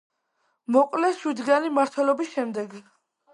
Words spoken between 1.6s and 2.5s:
მმართველობის